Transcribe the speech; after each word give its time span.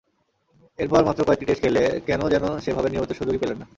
এরপর 0.79 1.01
মাত্র 1.07 1.21
কয়েকটি 1.27 1.45
টেস্ট 1.45 1.61
খেলে 1.63 1.83
কেন 2.07 2.21
যেন 2.33 2.45
সেভাবে 2.59 2.89
নিয়মিত 2.89 3.11
সুযোগই 3.19 3.41
পেলেন 3.41 3.57
না। 3.61 3.65